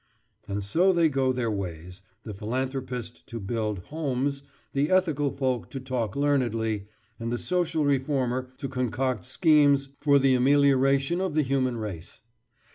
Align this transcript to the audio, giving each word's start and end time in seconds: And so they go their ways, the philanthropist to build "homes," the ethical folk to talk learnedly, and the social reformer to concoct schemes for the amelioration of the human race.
And 0.47 0.63
so 0.63 0.91
they 0.91 1.09
go 1.09 1.31
their 1.31 1.51
ways, 1.51 2.01
the 2.23 2.33
philanthropist 2.33 3.27
to 3.27 3.39
build 3.39 3.77
"homes," 3.93 4.41
the 4.73 4.89
ethical 4.89 5.29
folk 5.29 5.69
to 5.69 5.79
talk 5.79 6.15
learnedly, 6.15 6.87
and 7.19 7.31
the 7.31 7.37
social 7.37 7.85
reformer 7.85 8.51
to 8.57 8.67
concoct 8.67 9.25
schemes 9.25 9.89
for 9.99 10.17
the 10.17 10.33
amelioration 10.33 11.21
of 11.21 11.35
the 11.35 11.43
human 11.43 11.77
race. 11.77 12.19